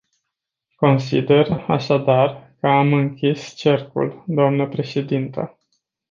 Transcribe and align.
Consider, 0.79 1.65
așadar, 1.67 2.55
că 2.59 2.67
am 2.67 2.93
închis 2.93 3.53
cercul, 3.53 4.23
dnă 4.27 4.67
președintă. 4.67 5.57